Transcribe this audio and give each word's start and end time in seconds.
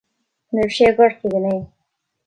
An 0.53 0.61
raibh 0.61 0.73
sé 0.77 0.89
i 0.89 0.95
gCorcaigh 0.97 1.39
inné 1.41 1.55